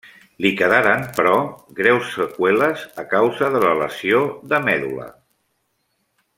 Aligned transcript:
Li 0.43 0.51
quedaren, 0.61 1.03
però, 1.17 1.33
greus 1.81 2.09
seqüeles 2.15 2.87
a 3.03 3.07
causa 3.13 3.53
de 3.57 3.63
la 3.67 3.77
lesió 3.83 4.25
de 4.55 4.65
medul·la. 4.71 5.07